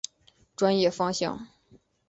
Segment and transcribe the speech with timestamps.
[0.55, 1.47] 专业方向。